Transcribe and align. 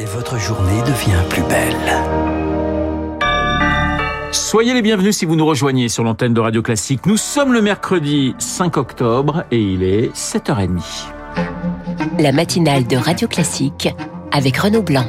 et 0.00 0.04
votre 0.04 0.38
journée 0.38 0.80
devient 0.82 1.22
plus 1.28 1.42
belle. 1.42 1.74
Soyez 4.30 4.74
les 4.74 4.82
bienvenus 4.82 5.16
si 5.16 5.24
vous 5.24 5.36
nous 5.36 5.46
rejoignez 5.46 5.88
sur 5.88 6.04
l'antenne 6.04 6.34
de 6.34 6.40
Radio 6.40 6.62
Classique. 6.62 7.06
Nous 7.06 7.16
sommes 7.16 7.52
le 7.52 7.62
mercredi 7.62 8.34
5 8.38 8.76
octobre 8.76 9.44
et 9.50 9.60
il 9.60 9.82
est 9.82 10.14
7h30. 10.14 11.08
La 12.18 12.32
matinale 12.32 12.86
de 12.86 12.96
Radio 12.96 13.26
Classique 13.28 13.88
avec 14.30 14.56
Renaud 14.58 14.82
Blanc. 14.82 15.06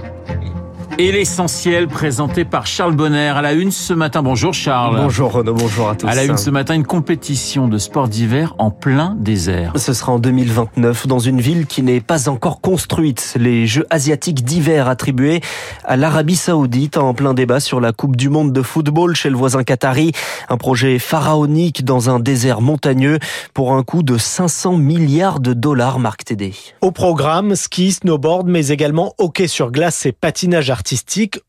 Et 1.01 1.13
l'essentiel 1.13 1.87
présenté 1.87 2.43
par 2.43 2.67
Charles 2.67 2.93
Bonner 2.93 3.29
à 3.29 3.41
la 3.41 3.53
une 3.53 3.71
ce 3.71 3.93
matin. 3.93 4.21
Bonjour 4.21 4.53
Charles. 4.53 4.97
Bonjour 4.97 5.31
Renaud, 5.31 5.53
bonjour 5.53 5.87
à 5.87 5.95
tous. 5.95 6.05
À 6.05 6.13
la 6.13 6.25
une 6.25 6.35
ce 6.35 6.49
matin, 6.49 6.75
une 6.75 6.85
compétition 6.85 7.69
de 7.69 7.77
sport 7.77 8.09
d'hiver 8.09 8.53
en 8.57 8.69
plein 8.69 9.15
désert. 9.17 9.71
Ce 9.77 9.93
sera 9.93 10.11
en 10.11 10.19
2029 10.19 11.07
dans 11.07 11.19
une 11.19 11.39
ville 11.39 11.67
qui 11.67 11.83
n'est 11.83 12.01
pas 12.01 12.27
encore 12.27 12.59
construite. 12.59 13.37
Les 13.39 13.65
Jeux 13.65 13.85
asiatiques 13.89 14.43
d'hiver 14.43 14.89
attribués 14.89 15.39
à 15.85 15.95
l'Arabie 15.95 16.35
Saoudite 16.35 16.97
en 16.97 17.13
plein 17.13 17.33
débat 17.33 17.61
sur 17.61 17.79
la 17.79 17.93
Coupe 17.93 18.17
du 18.17 18.27
Monde 18.27 18.51
de 18.51 18.61
football 18.61 19.15
chez 19.15 19.29
le 19.29 19.37
voisin 19.37 19.63
qatari. 19.63 20.11
Un 20.49 20.57
projet 20.57 20.99
pharaonique 20.99 21.85
dans 21.85 22.09
un 22.09 22.19
désert 22.19 22.59
montagneux 22.59 23.19
pour 23.53 23.71
un 23.71 23.83
coût 23.83 24.03
de 24.03 24.17
500 24.17 24.75
milliards 24.75 25.39
de 25.39 25.53
dollars, 25.53 25.97
Marc 25.97 26.25
Tédé. 26.25 26.53
Au 26.81 26.91
programme, 26.91 27.55
ski, 27.55 27.93
snowboard, 27.93 28.49
mais 28.49 28.67
également 28.67 29.13
hockey 29.17 29.47
sur 29.47 29.71
glace 29.71 30.05
et 30.05 30.11
patinage 30.11 30.69
artistique 30.69 30.88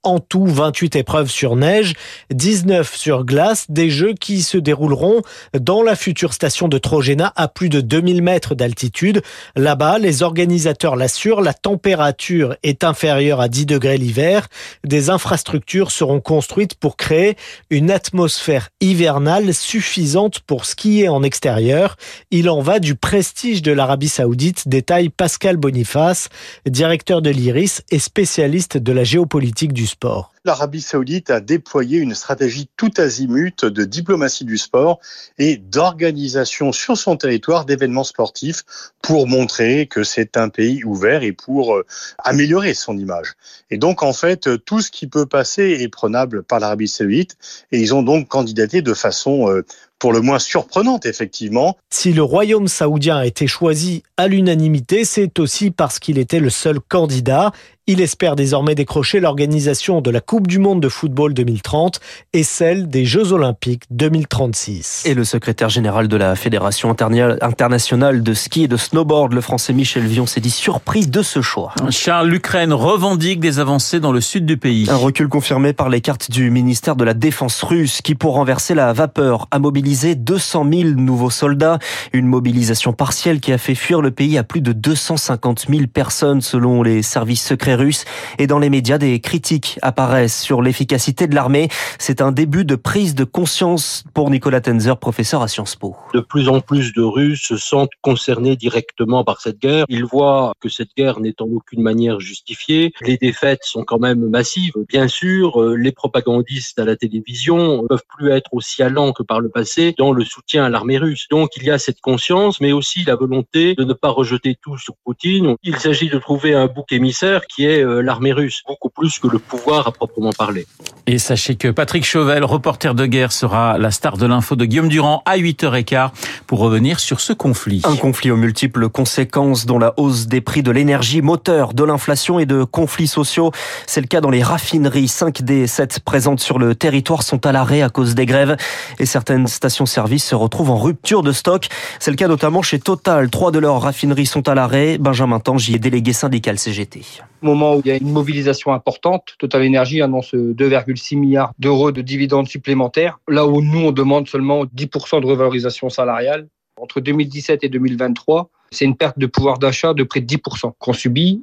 en 0.02 0.18
tout, 0.18 0.46
28 0.46 0.96
épreuves 0.96 1.30
sur 1.30 1.56
neige, 1.56 1.94
19 2.30 2.94
sur 2.94 3.24
glace, 3.24 3.66
des 3.68 3.90
jeux 3.90 4.14
qui 4.14 4.42
se 4.42 4.58
dérouleront 4.58 5.22
dans 5.58 5.82
la 5.82 5.96
future 5.96 6.32
station 6.32 6.68
de 6.68 6.78
Trojena 6.78 7.32
à 7.36 7.48
plus 7.48 7.68
de 7.68 7.80
2000 7.80 8.22
mètres 8.22 8.54
d'altitude. 8.54 9.22
Là-bas, 9.56 9.98
les 9.98 10.22
organisateurs 10.22 10.96
l'assurent, 10.96 11.40
la 11.40 11.54
température 11.54 12.56
est 12.62 12.84
inférieure 12.84 13.40
à 13.40 13.48
10 13.48 13.66
degrés 13.66 13.98
l'hiver. 13.98 14.48
Des 14.84 15.10
infrastructures 15.10 15.90
seront 15.90 16.20
construites 16.20 16.74
pour 16.74 16.96
créer 16.96 17.36
une 17.70 17.90
atmosphère 17.90 18.68
hivernale 18.80 19.54
suffisante 19.54 20.40
pour 20.40 20.64
skier 20.64 21.08
en 21.08 21.22
extérieur. 21.22 21.96
Il 22.30 22.50
en 22.50 22.60
va 22.60 22.78
du 22.78 22.94
prestige 22.94 23.62
de 23.62 23.72
l'Arabie 23.72 24.08
Saoudite, 24.08 24.68
détaille 24.68 25.08
Pascal 25.08 25.56
Boniface, 25.56 26.28
directeur 26.66 27.22
de 27.22 27.30
l'IRIS 27.30 27.82
et 27.90 27.98
spécialiste 27.98 28.76
de 28.76 28.92
la 28.92 29.04
géopolitique 29.04 29.19
politique 29.26 29.72
du 29.72 29.86
sport. 29.86 30.32
L'Arabie 30.46 30.80
saoudite 30.80 31.28
a 31.28 31.40
déployé 31.40 31.98
une 31.98 32.14
stratégie 32.14 32.70
tout 32.78 32.92
azimut 32.96 33.66
de 33.66 33.84
diplomatie 33.84 34.46
du 34.46 34.56
sport 34.56 34.98
et 35.36 35.58
d'organisation 35.58 36.72
sur 36.72 36.96
son 36.96 37.18
territoire 37.18 37.66
d'événements 37.66 38.04
sportifs 38.04 38.64
pour 39.02 39.26
montrer 39.26 39.86
que 39.86 40.02
c'est 40.02 40.38
un 40.38 40.48
pays 40.48 40.82
ouvert 40.82 41.24
et 41.24 41.32
pour 41.32 41.76
euh, 41.76 41.84
améliorer 42.18 42.72
son 42.72 42.96
image. 42.96 43.34
Et 43.70 43.76
donc, 43.76 44.02
en 44.02 44.14
fait, 44.14 44.48
tout 44.64 44.80
ce 44.80 44.90
qui 44.90 45.06
peut 45.06 45.26
passer 45.26 45.76
est 45.80 45.88
prenable 45.88 46.42
par 46.42 46.58
l'Arabie 46.58 46.88
saoudite 46.88 47.36
et 47.70 47.78
ils 47.78 47.94
ont 47.94 48.02
donc 48.02 48.28
candidaté 48.28 48.80
de 48.80 48.94
façon 48.94 49.50
euh, 49.50 49.62
pour 50.00 50.12
le 50.12 50.22
moins 50.22 50.40
surprenante, 50.40 51.06
effectivement. 51.06 51.76
Si 51.90 52.12
le 52.12 52.22
royaume 52.22 52.66
saoudien 52.66 53.18
a 53.18 53.26
été 53.26 53.46
choisi 53.46 54.02
à 54.16 54.26
l'unanimité, 54.26 55.04
c'est 55.04 55.38
aussi 55.38 55.70
parce 55.70 55.98
qu'il 56.00 56.18
était 56.18 56.40
le 56.40 56.50
seul 56.50 56.80
candidat. 56.80 57.52
Il 57.86 58.00
espère 58.00 58.34
désormais 58.34 58.74
décrocher 58.74 59.20
l'organisation 59.20 60.00
de 60.00 60.10
la 60.10 60.20
Coupe 60.30 60.46
du 60.46 60.60
Monde 60.60 60.80
de 60.80 60.88
football 60.88 61.34
2030 61.34 61.98
et 62.34 62.44
celle 62.44 62.88
des 62.88 63.04
Jeux 63.04 63.32
Olympiques 63.32 63.82
2036. 63.90 65.02
Et 65.06 65.14
le 65.14 65.24
secrétaire 65.24 65.70
général 65.70 66.06
de 66.06 66.16
la 66.16 66.36
Fédération 66.36 66.88
internationale 66.88 68.22
de 68.22 68.32
ski 68.32 68.62
et 68.62 68.68
de 68.68 68.76
snowboard, 68.76 69.32
le 69.32 69.40
français 69.40 69.72
Michel 69.72 70.06
Vion, 70.06 70.26
s'est 70.26 70.40
dit 70.40 70.52
surpris 70.52 71.08
de 71.08 71.22
ce 71.22 71.42
choix. 71.42 71.74
Charles, 71.90 72.28
l'Ukraine 72.28 72.72
revendique 72.72 73.40
des 73.40 73.58
avancées 73.58 73.98
dans 73.98 74.12
le 74.12 74.20
sud 74.20 74.46
du 74.46 74.56
pays. 74.56 74.86
Un 74.88 74.94
recul 74.94 75.26
confirmé 75.26 75.72
par 75.72 75.88
les 75.88 76.00
cartes 76.00 76.30
du 76.30 76.52
ministère 76.52 76.94
de 76.94 77.02
la 77.02 77.14
Défense 77.14 77.60
russe 77.64 78.00
qui, 78.00 78.14
pour 78.14 78.34
renverser 78.34 78.76
la 78.76 78.92
vapeur, 78.92 79.48
a 79.50 79.58
mobilisé 79.58 80.14
200 80.14 80.64
000 80.72 80.88
nouveaux 80.90 81.30
soldats. 81.30 81.80
Une 82.12 82.26
mobilisation 82.26 82.92
partielle 82.92 83.40
qui 83.40 83.52
a 83.52 83.58
fait 83.58 83.74
fuir 83.74 84.00
le 84.00 84.12
pays 84.12 84.38
à 84.38 84.44
plus 84.44 84.60
de 84.60 84.70
250 84.70 85.66
000 85.68 85.88
personnes 85.92 86.40
selon 86.40 86.84
les 86.84 87.02
services 87.02 87.44
secrets 87.44 87.74
russes. 87.74 88.04
Et 88.38 88.46
dans 88.46 88.60
les 88.60 88.70
médias, 88.70 88.98
des 88.98 89.18
critiques 89.18 89.76
apparaissent 89.82 90.19
sur 90.28 90.62
l'efficacité 90.62 91.26
de 91.26 91.34
l'armée. 91.34 91.68
C'est 91.98 92.20
un 92.20 92.32
début 92.32 92.64
de 92.64 92.76
prise 92.76 93.14
de 93.14 93.24
conscience 93.24 94.04
pour 94.14 94.30
Nicolas 94.30 94.60
Tenzer, 94.60 94.98
professeur 94.98 95.42
à 95.42 95.48
Sciences 95.48 95.76
Po. 95.76 95.96
De 96.14 96.20
plus 96.20 96.48
en 96.48 96.60
plus 96.60 96.92
de 96.92 97.02
Russes 97.02 97.42
se 97.42 97.56
sentent 97.56 97.90
concernés 98.02 98.56
directement 98.56 99.24
par 99.24 99.40
cette 99.40 99.58
guerre. 99.58 99.84
Ils 99.88 100.04
voient 100.04 100.54
que 100.60 100.68
cette 100.68 100.94
guerre 100.96 101.20
n'est 101.20 101.40
en 101.40 101.46
aucune 101.46 101.82
manière 101.82 102.20
justifiée. 102.20 102.92
Les 103.02 103.16
défaites 103.16 103.64
sont 103.64 103.84
quand 103.84 103.98
même 103.98 104.28
massives. 104.28 104.72
Bien 104.88 105.08
sûr, 105.08 105.60
euh, 105.60 105.74
les 105.74 105.92
propagandistes 105.92 106.78
à 106.78 106.84
la 106.84 106.96
télévision 106.96 107.86
peuvent 107.88 108.04
plus 108.08 108.30
être 108.30 108.52
aussi 108.52 108.82
allants 108.82 109.12
que 109.12 109.22
par 109.22 109.40
le 109.40 109.48
passé 109.48 109.94
dans 109.98 110.12
le 110.12 110.24
soutien 110.24 110.64
à 110.64 110.68
l'armée 110.68 110.98
russe. 110.98 111.26
Donc 111.30 111.56
il 111.56 111.64
y 111.64 111.70
a 111.70 111.78
cette 111.78 112.00
conscience, 112.00 112.60
mais 112.60 112.72
aussi 112.72 113.04
la 113.04 113.16
volonté 113.16 113.74
de 113.74 113.84
ne 113.84 113.92
pas 113.92 114.10
rejeter 114.10 114.56
tout 114.60 114.78
sur 114.78 114.94
Poutine. 115.04 115.56
Il 115.62 115.76
s'agit 115.76 116.08
de 116.08 116.18
trouver 116.18 116.54
un 116.54 116.66
bouc 116.66 116.92
émissaire 116.92 117.46
qui 117.46 117.64
est 117.64 117.82
euh, 117.82 118.00
l'armée 118.00 118.32
russe, 118.32 118.62
beaucoup 118.66 118.90
plus 118.90 119.18
que 119.18 119.28
le 119.28 119.38
pouvoir 119.38 119.86
à 119.86 119.92
proprement 119.92 120.09
parler. 120.36 120.66
Et 121.06 121.18
sachez 121.18 121.56
que 121.56 121.68
Patrick 121.68 122.04
Chauvel, 122.04 122.44
reporter 122.44 122.94
de 122.94 123.06
guerre, 123.06 123.32
sera 123.32 123.78
la 123.78 123.90
star 123.90 124.16
de 124.16 124.26
l'info 124.26 124.54
de 124.54 124.64
Guillaume 124.64 124.88
Durand 124.88 125.22
à 125.26 125.38
8h15 125.38 126.10
pour 126.46 126.60
revenir 126.60 127.00
sur 127.00 127.20
ce 127.20 127.32
conflit. 127.32 127.82
Un 127.84 127.96
conflit 127.96 128.30
aux 128.30 128.36
multiples 128.36 128.88
conséquences 128.88 129.66
dont 129.66 129.78
la 129.78 129.94
hausse 129.96 130.26
des 130.26 130.40
prix 130.40 130.62
de 130.62 130.70
l'énergie, 130.70 131.22
moteur 131.22 131.74
de 131.74 131.82
l'inflation 131.82 132.38
et 132.38 132.46
de 132.46 132.64
conflits 132.64 133.08
sociaux. 133.08 133.50
C'est 133.86 134.00
le 134.00 134.06
cas 134.06 134.20
dans 134.20 134.30
les 134.30 134.42
raffineries. 134.42 135.08
5 135.08 135.42
des 135.42 135.66
7 135.66 136.00
présentes 136.00 136.40
sur 136.40 136.58
le 136.58 136.74
territoire 136.74 137.22
sont 137.22 137.44
à 137.46 137.52
l'arrêt 137.52 137.82
à 137.82 137.88
cause 137.88 138.14
des 138.14 138.26
grèves 138.26 138.56
et 138.98 139.06
certaines 139.06 139.46
stations-service 139.46 140.24
se 140.24 140.34
retrouvent 140.34 140.70
en 140.70 140.78
rupture 140.78 141.22
de 141.22 141.32
stock. 141.32 141.68
C'est 141.98 142.10
le 142.10 142.16
cas 142.16 142.28
notamment 142.28 142.62
chez 142.62 142.78
Total. 142.78 143.30
Trois 143.30 143.50
de 143.50 143.58
leurs 143.58 143.80
raffineries 143.80 144.26
sont 144.26 144.48
à 144.48 144.54
l'arrêt. 144.54 144.98
Benjamin 144.98 145.40
Tangy 145.40 145.74
est 145.74 145.78
délégué 145.78 146.12
syndical 146.12 146.58
CGT. 146.58 147.02
Moment 147.42 147.76
où 147.76 147.82
il 147.84 147.88
y 147.88 147.90
a 147.90 147.96
une 147.96 148.12
mobilisation 148.12 148.72
importante, 148.72 149.34
Total 149.38 149.66
Energy 149.66 150.02
annonce 150.02 150.34
2,6 150.34 151.18
milliards 151.18 151.52
d'euros 151.58 151.90
de 151.90 152.02
dividendes 152.02 152.48
supplémentaires, 152.48 153.18
là 153.28 153.46
où 153.46 153.62
nous, 153.62 153.80
on 153.80 153.92
demande 153.92 154.28
seulement 154.28 154.64
10% 154.64 155.20
de 155.20 155.26
revalorisation 155.26 155.88
salariale. 155.88 156.48
Entre 156.76 157.00
2017 157.00 157.64
et 157.64 157.68
2023, 157.68 158.50
c'est 158.70 158.84
une 158.84 158.96
perte 158.96 159.18
de 159.18 159.26
pouvoir 159.26 159.58
d'achat 159.58 159.94
de 159.94 160.02
près 160.02 160.20
de 160.20 160.26
10% 160.26 160.72
qu'on 160.78 160.92
subit. 160.92 161.42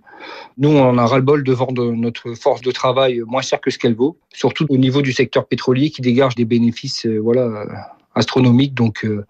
Nous, 0.57 0.69
on 0.69 0.97
a 0.97 1.05
ras-le-bol 1.05 1.43
de 1.43 1.53
vendre 1.53 1.91
notre 1.91 2.33
force 2.33 2.61
de 2.61 2.71
travail 2.71 3.21
moins 3.25 3.41
cher 3.41 3.59
que 3.59 3.69
ce 3.69 3.77
qu'elle 3.77 3.95
vaut, 3.95 4.17
surtout 4.33 4.65
au 4.69 4.77
niveau 4.77 5.01
du 5.01 5.11
secteur 5.11 5.45
pétrolier 5.45 5.89
qui 5.89 6.01
dégage 6.01 6.35
des 6.35 6.45
bénéfices 6.45 7.05
euh, 7.05 7.19
voilà, 7.19 7.95
astronomiques. 8.17 8.73
Donc, 8.73 9.05
euh, 9.05 9.25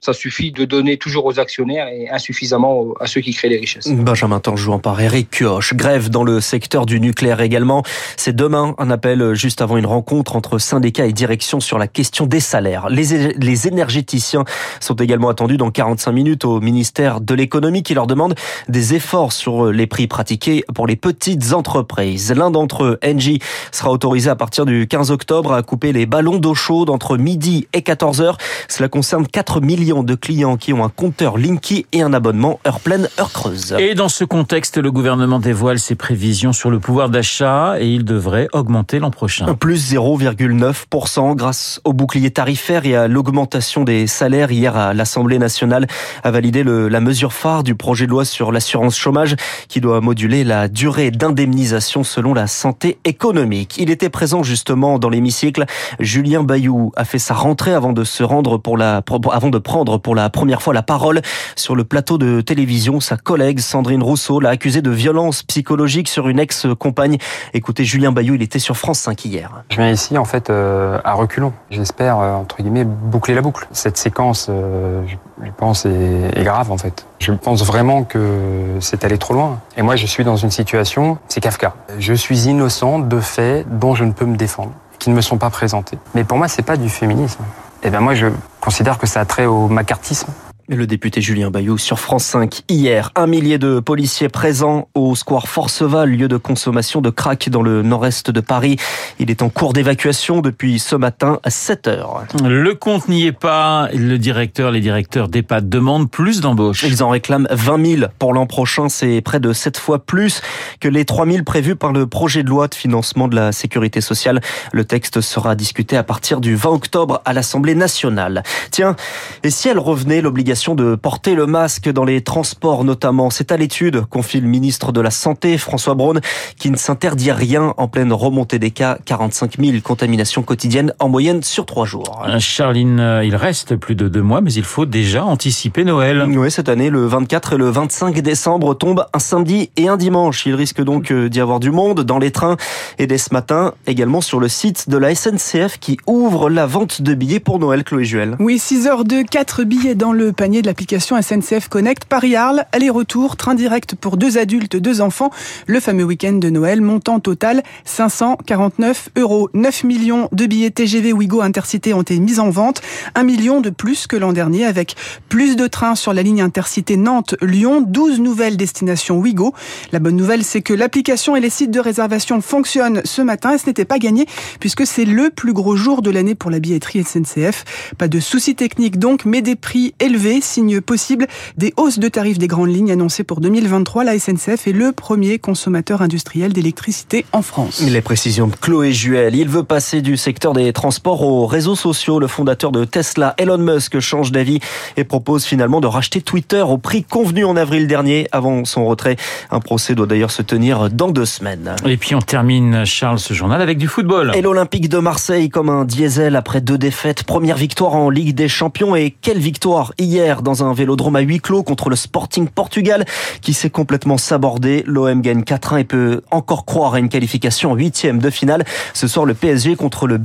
ça 0.00 0.12
suffit 0.12 0.52
de 0.52 0.66
donner 0.66 0.98
toujours 0.98 1.24
aux 1.24 1.40
actionnaires 1.40 1.88
et 1.88 2.10
insuffisamment 2.10 2.92
à 3.00 3.06
ceux 3.06 3.22
qui 3.22 3.32
créent 3.32 3.48
les 3.48 3.58
richesses. 3.58 3.88
Benjamin 3.88 4.38
Tanjou 4.38 4.78
par 4.78 5.00
Eric 5.00 5.30
Kioch. 5.30 5.72
Grève 5.74 6.10
dans 6.10 6.24
le 6.24 6.40
secteur 6.42 6.84
du 6.84 7.00
nucléaire 7.00 7.40
également. 7.40 7.82
C'est 8.18 8.36
demain 8.36 8.74
un 8.78 8.90
appel 8.90 9.32
juste 9.32 9.62
avant 9.62 9.78
une 9.78 9.86
rencontre 9.86 10.36
entre 10.36 10.58
syndicats 10.58 11.06
et 11.06 11.12
direction 11.12 11.60
sur 11.60 11.78
la 11.78 11.86
question 11.86 12.26
des 12.26 12.40
salaires. 12.40 12.90
Les, 12.90 13.32
les 13.32 13.68
énergéticiens 13.68 14.44
sont 14.80 14.96
également 14.96 15.30
attendus 15.30 15.56
dans 15.56 15.70
45 15.70 16.12
minutes 16.12 16.44
au 16.44 16.60
ministère 16.60 17.22
de 17.22 17.34
l'économie 17.34 17.82
qui 17.82 17.94
leur 17.94 18.06
demande 18.06 18.34
des 18.68 18.94
efforts 18.94 19.32
sur 19.32 19.72
les 19.72 19.86
prix 19.86 20.06
pratiqués 20.06 20.64
pour 20.74 20.86
les 20.86 20.96
petites 20.96 21.54
entreprises. 21.54 22.30
L'un 22.32 22.50
d'entre 22.50 22.84
eux, 22.84 22.98
Engie, 23.02 23.40
sera 23.72 23.90
autorisé 23.90 24.28
à 24.28 24.36
partir 24.36 24.66
du 24.66 24.86
15 24.86 25.10
octobre 25.10 25.52
à 25.52 25.62
couper 25.62 25.92
les 25.92 26.04
ballons 26.04 26.38
d'eau 26.38 26.54
chaude 26.54 26.90
entre 26.90 27.16
midi 27.16 27.66
et 27.72 27.80
14 27.80 28.20
heures. 28.24 28.38
Cela 28.68 28.88
concerne 28.88 29.26
4 29.26 29.60
millions 29.60 30.02
de 30.02 30.14
clients 30.14 30.56
qui 30.56 30.72
ont 30.72 30.84
un 30.84 30.88
compteur 30.88 31.38
Linky 31.38 31.86
et 31.92 32.02
un 32.02 32.12
abonnement 32.12 32.58
heure 32.66 32.80
pleine, 32.80 33.08
heure 33.18 33.32
creuse. 33.32 33.76
Et 33.78 33.94
dans 33.94 34.08
ce 34.08 34.24
contexte, 34.24 34.78
le 34.78 34.90
gouvernement 34.90 35.38
dévoile 35.38 35.78
ses 35.78 35.94
prévisions 35.94 36.52
sur 36.52 36.70
le 36.70 36.80
pouvoir 36.80 37.08
d'achat 37.08 37.76
et 37.78 37.86
il 37.86 38.04
devrait 38.04 38.48
augmenter 38.52 38.98
l'an 38.98 39.10
prochain. 39.10 39.54
Plus 39.54 39.92
0,9% 39.92 41.34
grâce 41.34 41.80
au 41.84 41.92
bouclier 41.92 42.30
tarifaire 42.30 42.86
et 42.86 42.96
à 42.96 43.08
l'augmentation 43.08 43.84
des 43.84 44.06
salaires. 44.06 44.50
Hier, 44.50 44.76
à 44.76 44.94
l'Assemblée 44.94 45.38
nationale 45.38 45.86
a 46.22 46.30
validé 46.30 46.62
le, 46.62 46.88
la 46.88 47.00
mesure 47.00 47.32
phare 47.32 47.62
du 47.62 47.74
projet 47.74 48.06
de 48.06 48.10
loi 48.10 48.24
sur 48.24 48.52
l'assurance 48.52 48.96
chômage 48.96 49.36
qui 49.68 49.80
doit 49.80 50.00
moduler 50.00 50.44
la 50.44 50.68
durée 50.68 51.10
d'indemnisation 51.10 52.04
selon 52.04 52.34
la 52.34 52.46
santé 52.46 52.98
économique. 53.04 53.76
Il 53.78 53.90
était 53.90 54.08
présent 54.08 54.42
justement 54.42 54.98
dans 54.98 55.10
l'hémicycle. 55.10 55.64
Julien 56.00 56.42
Bayou 56.42 56.92
a 56.96 57.04
fait 57.04 57.18
sa 57.18 57.34
rentrée 57.34 57.72
avant 57.72 57.92
de 57.92 58.04
se 58.14 58.22
rendre 58.22 58.58
pour 58.58 58.76
la, 58.76 59.02
avant 59.32 59.50
de 59.50 59.58
prendre 59.58 59.98
pour 59.98 60.14
la 60.14 60.30
première 60.30 60.62
fois 60.62 60.72
la 60.72 60.82
parole 60.82 61.20
sur 61.56 61.74
le 61.74 61.82
plateau 61.82 62.16
de 62.16 62.40
télévision. 62.40 63.00
Sa 63.00 63.16
collègue 63.16 63.58
Sandrine 63.58 64.02
Rousseau 64.02 64.38
l'a 64.38 64.50
accusé 64.50 64.82
de 64.82 64.90
violence 64.90 65.42
psychologique 65.42 66.08
sur 66.08 66.28
une 66.28 66.38
ex-compagne. 66.38 67.18
Écoutez, 67.54 67.84
Julien 67.84 68.12
Bayou, 68.12 68.34
il 68.34 68.42
était 68.42 68.60
sur 68.60 68.76
France 68.76 69.00
5 69.00 69.24
hier. 69.24 69.64
Je 69.68 69.76
viens 69.76 69.90
ici, 69.90 70.16
en 70.16 70.24
fait, 70.24 70.48
euh, 70.48 71.00
à 71.04 71.14
reculons. 71.14 71.52
J'espère, 71.70 72.20
euh, 72.20 72.34
entre 72.34 72.62
guillemets, 72.62 72.84
boucler 72.84 73.34
la 73.34 73.42
boucle. 73.42 73.66
Cette 73.72 73.96
séquence, 73.96 74.46
euh, 74.48 75.02
je 75.42 75.50
pense, 75.56 75.84
est, 75.84 76.30
est 76.36 76.44
grave, 76.44 76.70
en 76.70 76.78
fait. 76.78 77.06
Je 77.18 77.32
pense 77.32 77.64
vraiment 77.64 78.04
que 78.04 78.76
c'est 78.78 79.04
allé 79.04 79.18
trop 79.18 79.34
loin. 79.34 79.60
Et 79.76 79.82
moi, 79.82 79.96
je 79.96 80.06
suis 80.06 80.22
dans 80.22 80.36
une 80.36 80.52
situation, 80.52 81.18
c'est 81.26 81.40
Kafka. 81.40 81.74
Je 81.98 82.14
suis 82.14 82.44
innocent 82.44 83.00
de 83.00 83.18
faits 83.18 83.66
dont 83.78 83.96
je 83.96 84.04
ne 84.04 84.12
peux 84.12 84.24
me 84.24 84.36
défendre, 84.36 84.70
qui 85.00 85.10
ne 85.10 85.16
me 85.16 85.20
sont 85.20 85.38
pas 85.38 85.50
présentés. 85.50 85.98
Mais 86.14 86.22
pour 86.22 86.38
moi, 86.38 86.46
c'est 86.46 86.62
pas 86.62 86.76
du 86.76 86.88
féminisme. 86.88 87.42
Et 87.84 87.90
ben 87.90 88.00
moi, 88.00 88.14
je 88.14 88.26
considère 88.60 88.98
que 88.98 89.06
ça 89.06 89.20
a 89.20 89.24
trait 89.26 89.44
au 89.44 89.68
macartisme. 89.68 90.32
Le 90.66 90.86
député 90.86 91.20
Julien 91.20 91.50
Bayou 91.50 91.76
sur 91.76 92.00
France 92.00 92.24
5 92.24 92.62
hier. 92.70 93.10
Un 93.16 93.26
millier 93.26 93.58
de 93.58 93.80
policiers 93.80 94.30
présents 94.30 94.88
au 94.94 95.14
square 95.14 95.46
Forceval, 95.46 96.08
lieu 96.08 96.26
de 96.26 96.38
consommation 96.38 97.02
de 97.02 97.10
crack 97.10 97.50
dans 97.50 97.60
le 97.60 97.82
nord-est 97.82 98.30
de 98.30 98.40
Paris. 98.40 98.78
Il 99.18 99.30
est 99.30 99.42
en 99.42 99.50
cours 99.50 99.74
d'évacuation 99.74 100.40
depuis 100.40 100.78
ce 100.78 100.96
matin 100.96 101.38
à 101.42 101.50
7 101.50 101.86
heures. 101.88 102.24
Le 102.42 102.74
compte 102.74 103.08
n'y 103.08 103.26
est 103.26 103.32
pas. 103.32 103.90
Le 103.92 104.16
directeur, 104.16 104.70
les 104.70 104.80
directeurs 104.80 105.28
d'EHPAD 105.28 105.68
demandent 105.68 106.10
plus 106.10 106.40
d'embauches. 106.40 106.82
Ils 106.84 107.02
en 107.02 107.10
réclament 107.10 107.46
20 107.50 107.96
000 107.98 108.10
pour 108.18 108.32
l'an 108.32 108.46
prochain. 108.46 108.88
C'est 108.88 109.20
près 109.20 109.40
de 109.40 109.52
7 109.52 109.76
fois 109.76 109.98
plus 109.98 110.40
que 110.80 110.88
les 110.88 111.04
3 111.04 111.26
000 111.26 111.44
prévus 111.44 111.76
par 111.76 111.92
le 111.92 112.06
projet 112.06 112.42
de 112.42 112.48
loi 112.48 112.68
de 112.68 112.74
financement 112.74 113.28
de 113.28 113.36
la 113.36 113.52
sécurité 113.52 114.00
sociale. 114.00 114.40
Le 114.72 114.86
texte 114.86 115.20
sera 115.20 115.56
discuté 115.56 115.98
à 115.98 116.04
partir 116.04 116.40
du 116.40 116.54
20 116.54 116.70
octobre 116.70 117.20
à 117.26 117.34
l'Assemblée 117.34 117.74
nationale. 117.74 118.42
Tiens, 118.70 118.96
et 119.42 119.50
si 119.50 119.68
elle 119.68 119.78
revenait 119.78 120.22
l'obligation 120.22 120.53
de 120.54 120.94
porter 120.94 121.34
le 121.34 121.46
masque 121.46 121.90
dans 121.90 122.04
les 122.04 122.20
transports 122.20 122.84
notamment. 122.84 123.30
C'est 123.30 123.52
à 123.52 123.56
l'étude, 123.56 124.02
confie 124.06 124.40
le 124.40 124.46
ministre 124.46 124.92
de 124.92 125.00
la 125.00 125.10
Santé, 125.10 125.58
François 125.58 125.94
Braun, 125.94 126.20
qui 126.58 126.70
ne 126.70 126.76
s'interdit 126.76 127.32
rien 127.32 127.74
en 127.76 127.88
pleine 127.88 128.12
remontée 128.12 128.58
des 128.58 128.70
cas. 128.70 128.98
45 129.04 129.58
000 129.58 129.78
contaminations 129.82 130.42
quotidiennes 130.42 130.92
en 130.98 131.08
moyenne 131.08 131.42
sur 131.42 131.66
trois 131.66 131.86
jours. 131.86 132.24
Euh, 132.28 132.38
Charline, 132.38 133.00
euh, 133.00 133.24
il 133.24 133.36
reste 133.36 133.76
plus 133.76 133.96
de 133.96 134.08
deux 134.08 134.22
mois, 134.22 134.40
mais 134.40 134.52
il 134.52 134.64
faut 134.64 134.86
déjà 134.86 135.24
anticiper 135.24 135.84
Noël. 135.84 136.24
Oui, 136.28 136.50
cette 136.50 136.68
année, 136.68 136.90
le 136.90 137.06
24 137.06 137.54
et 137.54 137.56
le 137.56 137.68
25 137.68 138.20
décembre 138.20 138.74
tombent 138.74 139.06
un 139.12 139.18
samedi 139.18 139.70
et 139.76 139.88
un 139.88 139.96
dimanche. 139.96 140.46
Il 140.46 140.54
risque 140.54 140.82
donc 140.82 141.10
euh, 141.10 141.28
d'y 141.28 141.40
avoir 141.40 141.60
du 141.60 141.70
monde 141.70 142.02
dans 142.02 142.18
les 142.18 142.30
trains 142.30 142.56
et 142.98 143.06
dès 143.06 143.18
ce 143.18 143.32
matin 143.32 143.74
également 143.86 144.20
sur 144.20 144.40
le 144.40 144.48
site 144.48 144.88
de 144.88 144.96
la 144.96 145.14
SNCF 145.14 145.78
qui 145.78 145.98
ouvre 146.06 146.48
la 146.48 146.66
vente 146.66 147.02
de 147.02 147.14
billets 147.14 147.40
pour 147.40 147.58
Noël, 147.58 147.84
Chloé 147.84 148.04
Juel. 148.04 148.36
Oui, 148.38 148.58
6 148.58 148.86
heures 148.86 149.04
de 149.04 149.22
4 149.22 149.64
billets 149.64 149.94
dans 149.94 150.12
le 150.12 150.32
panier 150.44 150.60
de 150.60 150.66
l'application 150.66 151.16
SNCF 151.22 151.68
Connect 151.68 152.04
Paris-Arles, 152.04 152.66
aller-retour, 152.72 153.38
train 153.38 153.54
direct 153.54 153.94
pour 153.94 154.18
deux 154.18 154.36
adultes, 154.36 154.76
deux 154.76 155.00
enfants. 155.00 155.30
Le 155.66 155.80
fameux 155.80 156.04
week-end 156.04 156.34
de 156.34 156.50
Noël, 156.50 156.82
montant 156.82 157.18
total 157.18 157.62
549 157.86 159.08
euros. 159.16 159.48
9 159.54 159.84
millions 159.84 160.28
de 160.32 160.44
billets 160.44 160.70
TGV 160.70 161.14
Ouigo 161.14 161.40
Intercité 161.40 161.94
ont 161.94 162.02
été 162.02 162.18
mis 162.18 162.40
en 162.40 162.50
vente. 162.50 162.82
Un 163.14 163.22
million 163.22 163.62
de 163.62 163.70
plus 163.70 164.06
que 164.06 164.16
l'an 164.16 164.34
dernier 164.34 164.66
avec 164.66 164.96
plus 165.30 165.56
de 165.56 165.66
trains 165.66 165.94
sur 165.94 166.12
la 166.12 166.22
ligne 166.22 166.42
Intercité 166.42 166.98
Nantes-Lyon. 166.98 167.80
12 167.80 168.20
nouvelles 168.20 168.58
destinations 168.58 169.16
Ouigo. 169.16 169.54
La 169.92 169.98
bonne 169.98 170.16
nouvelle, 170.16 170.44
c'est 170.44 170.60
que 170.60 170.74
l'application 170.74 171.36
et 171.36 171.40
les 171.40 171.48
sites 171.48 171.70
de 171.70 171.80
réservation 171.80 172.42
fonctionnent 172.42 173.00
ce 173.06 173.22
matin 173.22 173.54
et 173.54 173.56
ce 173.56 173.64
n'était 173.64 173.86
pas 173.86 173.98
gagné 173.98 174.26
puisque 174.60 174.86
c'est 174.86 175.06
le 175.06 175.30
plus 175.30 175.54
gros 175.54 175.74
jour 175.74 176.02
de 176.02 176.10
l'année 176.10 176.34
pour 176.34 176.50
la 176.50 176.58
billetterie 176.58 177.02
SNCF. 177.02 177.64
Pas 177.96 178.08
de 178.08 178.20
soucis 178.20 178.54
techniques 178.54 178.98
donc, 178.98 179.24
mais 179.24 179.40
des 179.40 179.56
prix 179.56 179.94
élevés 180.00 180.33
signe 180.42 180.80
possible 180.80 181.26
des 181.56 181.72
hausses 181.76 181.98
de 181.98 182.08
tarifs 182.08 182.38
des 182.38 182.46
grandes 182.46 182.74
lignes 182.74 182.92
annoncées 182.92 183.24
pour 183.24 183.40
2023. 183.40 184.04
La 184.04 184.18
SNCF 184.18 184.66
est 184.66 184.72
le 184.72 184.92
premier 184.92 185.38
consommateur 185.38 186.02
industriel 186.02 186.52
d'électricité 186.52 187.24
en 187.32 187.42
France. 187.42 187.82
Les 187.86 188.00
précisions 188.00 188.46
de 188.46 188.56
Chloé 188.56 188.92
Juel. 188.92 189.34
Il 189.34 189.48
veut 189.48 189.64
passer 189.64 190.02
du 190.02 190.16
secteur 190.16 190.52
des 190.52 190.72
transports 190.72 191.22
aux 191.22 191.46
réseaux 191.46 191.76
sociaux. 191.76 192.18
Le 192.18 192.26
fondateur 192.26 192.72
de 192.72 192.84
Tesla, 192.84 193.34
Elon 193.38 193.58
Musk, 193.58 194.00
change 194.00 194.32
d'avis 194.32 194.60
et 194.96 195.04
propose 195.04 195.44
finalement 195.44 195.80
de 195.80 195.86
racheter 195.86 196.20
Twitter 196.20 196.62
au 196.62 196.78
prix 196.78 197.04
convenu 197.04 197.44
en 197.44 197.56
avril 197.56 197.86
dernier 197.86 198.28
avant 198.32 198.64
son 198.64 198.86
retrait. 198.86 199.16
Un 199.50 199.60
procès 199.60 199.94
doit 199.94 200.06
d'ailleurs 200.06 200.30
se 200.30 200.42
tenir 200.42 200.90
dans 200.90 201.10
deux 201.10 201.26
semaines. 201.26 201.76
Et 201.86 201.96
puis 201.96 202.14
on 202.14 202.20
termine, 202.20 202.84
Charles, 202.84 203.18
ce 203.18 203.34
journal 203.34 203.60
avec 203.60 203.78
du 203.78 203.88
football. 203.88 204.32
Et 204.34 204.42
l'Olympique 204.42 204.88
de 204.88 204.98
Marseille 204.98 205.48
comme 205.48 205.68
un 205.68 205.84
diesel 205.84 206.36
après 206.36 206.60
deux 206.60 206.78
défaites. 206.78 207.24
Première 207.24 207.56
victoire 207.56 207.94
en 207.94 208.10
Ligue 208.10 208.34
des 208.34 208.48
Champions 208.48 208.96
et 208.96 209.14
quelle 209.20 209.38
victoire 209.38 209.92
hier 209.98 210.23
dans 210.42 210.64
un 210.64 210.72
vélodrome 210.72 211.16
à 211.16 211.20
huis 211.20 211.40
clos 211.40 211.62
contre 211.62 211.90
le 211.90 211.96
Sporting 211.96 212.48
Portugal 212.48 213.04
qui 213.40 213.52
s'est 213.52 213.70
complètement 213.70 214.18
sabordé. 214.18 214.82
L'OM 214.86 215.20
gagne 215.20 215.42
4-1 215.42 215.80
et 215.80 215.84
peut 215.84 216.22
encore 216.30 216.64
croire 216.64 216.94
à 216.94 216.98
une 216.98 217.08
qualification 217.08 217.72
en 217.72 217.74
huitième 217.74 218.18
de 218.18 218.30
finale. 218.30 218.64
Ce 218.92 219.06
soir, 219.06 219.26
le 219.26 219.34
PSG 219.34 219.76
contre 219.76 220.06
le 220.06 220.20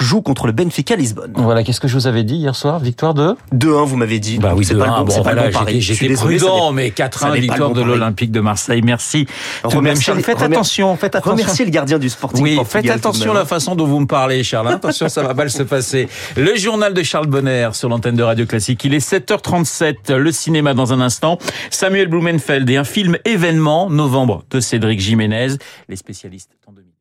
joue 0.00 0.22
contre 0.22 0.46
le 0.46 0.52
Benfica 0.52 0.96
Lisbonne. 0.96 1.32
Voilà, 1.36 1.62
qu'est-ce 1.62 1.80
que 1.80 1.88
je 1.88 1.94
vous 1.94 2.06
avais 2.06 2.24
dit 2.24 2.36
hier 2.36 2.54
soir? 2.54 2.78
Victoire 2.80 3.14
de? 3.14 3.36
2-1, 3.54 3.84
vous 3.86 3.96
m'avez 3.96 4.18
dit. 4.18 4.38
Bah 4.38 4.54
oui, 4.56 4.64
c'est 4.64 4.74
pas, 4.74 4.86
le 4.86 5.04
bon, 5.04 5.04
bon, 5.04 5.22
pas 5.22 5.32
le 5.32 5.42
bon 5.42 5.50
pari. 5.50 5.80
J'étais 5.80 6.14
prudent, 6.14 6.72
mais 6.72 6.88
4-1, 6.88 7.38
victoire 7.38 7.70
de 7.70 7.82
l'Olympique 7.82 8.32
de 8.32 8.40
Marseille. 8.40 8.82
Merci. 8.82 9.26
Tout 9.62 9.76
de 9.76 9.80
même, 9.80 10.00
Charles, 10.00 10.22
faites 10.22 10.42
attention, 10.42 10.96
faites 10.96 11.14
attention. 11.14 11.32
Remerciez 11.32 11.64
le 11.64 11.70
gardien 11.70 11.98
du 11.98 12.08
Sporting 12.08 12.42
Oui, 12.42 12.56
Portugal, 12.56 12.82
faites 12.82 12.92
attention 12.92 13.30
à 13.30 13.34
la 13.34 13.44
façon 13.44 13.74
dont 13.74 13.86
vous 13.86 14.00
me 14.00 14.06
parlez, 14.06 14.42
Charles. 14.42 14.68
Attention, 14.68 15.08
ça 15.08 15.22
va 15.22 15.34
mal 15.34 15.50
se 15.50 15.62
passer. 15.62 16.08
Le 16.36 16.56
journal 16.56 16.94
de 16.94 17.02
Charles 17.02 17.26
Bonner 17.26 17.70
sur 17.72 17.88
l'antenne 17.88 18.16
de 18.16 18.22
Radio 18.22 18.46
Classique. 18.46 18.84
Il 18.84 18.94
est 18.94 19.00
7h37. 19.44 20.14
Le 20.14 20.32
cinéma 20.32 20.74
dans 20.74 20.92
un 20.92 21.00
instant. 21.00 21.38
Samuel 21.70 22.08
Blumenfeld 22.08 22.68
et 22.70 22.76
un 22.76 22.84
film 22.84 23.18
événement, 23.24 23.90
novembre, 23.90 24.44
de 24.50 24.60
Cédric 24.60 25.00
Jiménez. 25.00 25.48
Les 25.88 25.96
spécialistes 25.96 26.56
en 26.66 26.72
2000. 26.72 26.93